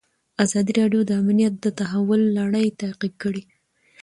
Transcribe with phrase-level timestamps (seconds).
[0.43, 3.41] ازادي راډیو د امنیت د تحول لړۍ تعقیب کړې.